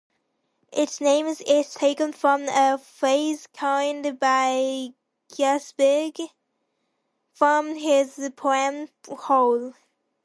Its 0.73 0.99
name 0.99 1.27
is 1.27 1.73
taken 1.75 2.11
from 2.11 2.49
a 2.49 2.79
phrase 2.79 3.45
coined 3.53 4.19
by 4.19 4.95
Ginsberg, 5.37 6.17
from 7.35 7.75
his 7.75 8.31
poem 8.35 8.89
Howl. 9.27 9.75